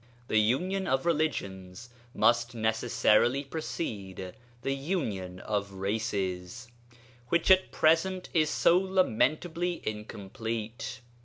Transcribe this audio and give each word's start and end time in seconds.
The 0.29 0.39
union 0.39 0.87
of 0.87 1.05
religions 1.05 1.91
must 2.15 2.55
necessarily 2.55 3.43
precede 3.43 4.33
the 4.63 4.73
union 4.73 5.39
of 5.41 5.73
races, 5.73 6.67
which 7.27 7.51
at 7.51 7.71
present 7.71 8.27
is 8.33 8.49
so 8.49 8.79
lamentably 8.79 9.79
incomplete. 9.87 11.01